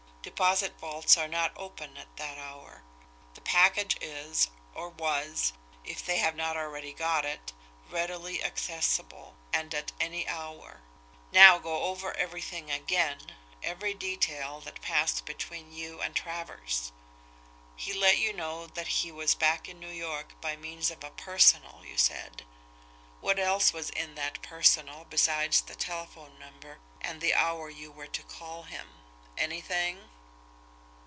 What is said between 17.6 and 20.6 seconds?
He let you know that he was back in New York by